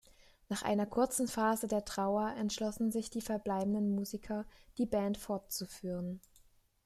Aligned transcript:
Nach 0.49 0.63
einer 0.63 0.87
kurzen 0.87 1.27
Phase 1.27 1.67
der 1.67 1.85
Trauer 1.85 2.33
entschlossen 2.35 2.91
sich 2.91 3.11
die 3.11 3.21
verbliebenen 3.21 3.93
Musiker, 3.93 4.47
die 4.79 4.87
Band 4.87 5.15
fortzuführen. 5.15 6.21